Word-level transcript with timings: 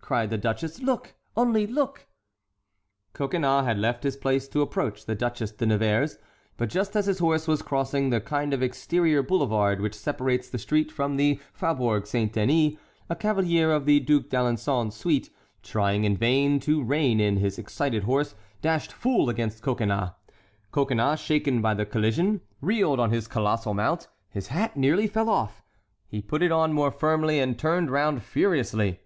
cried 0.00 0.28
the 0.28 0.36
duchess; 0.36 0.80
"look, 0.82 1.14
only 1.38 1.66
look!" 1.66 2.06
Coconnas 3.14 3.64
had 3.64 3.78
left 3.78 4.02
his 4.02 4.18
place 4.18 4.46
to 4.48 4.60
approach 4.60 5.06
the 5.06 5.14
Duchesse 5.14 5.52
de 5.52 5.64
Nevers, 5.64 6.18
but 6.58 6.68
just 6.68 6.94
as 6.94 7.06
his 7.06 7.20
horse 7.20 7.48
was 7.48 7.62
crossing 7.62 8.10
the 8.10 8.20
kind 8.20 8.52
of 8.52 8.62
exterior 8.62 9.22
boulevard 9.22 9.80
which 9.80 9.94
separates 9.94 10.50
the 10.50 10.58
street 10.58 10.92
from 10.92 11.16
the 11.16 11.40
Faubourg 11.54 12.06
Saint 12.06 12.34
Denis, 12.34 12.74
a 13.08 13.16
cavalier 13.16 13.72
of 13.72 13.86
the 13.86 14.00
Duc 14.00 14.24
d'Alençon's 14.28 14.94
suite, 14.94 15.30
trying 15.62 16.04
in 16.04 16.18
vain 16.18 16.60
to 16.60 16.82
rein 16.84 17.18
in 17.18 17.38
his 17.38 17.58
excited 17.58 18.02
horse, 18.04 18.34
dashed 18.60 18.92
full 18.92 19.30
against 19.30 19.62
Coconnas. 19.62 20.10
Coconnas, 20.70 21.18
shaken 21.20 21.62
by 21.62 21.72
the 21.72 21.86
collision, 21.86 22.42
reeled 22.60 23.00
on 23.00 23.08
his 23.10 23.26
colossal 23.26 23.72
mount, 23.72 24.08
his 24.28 24.48
hat 24.48 24.76
nearly 24.76 25.06
fell 25.06 25.30
off; 25.30 25.62
he 26.06 26.20
put 26.20 26.42
it 26.42 26.52
on 26.52 26.74
more 26.74 26.90
firmly 26.90 27.38
and 27.38 27.58
turned 27.58 27.90
round 27.90 28.22
furiously. 28.22 28.98